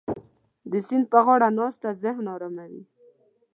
[0.71, 2.83] د سیند په غاړه ناسته ذهن اراموي.